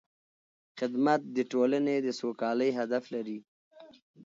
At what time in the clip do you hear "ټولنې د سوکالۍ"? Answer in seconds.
1.51-2.71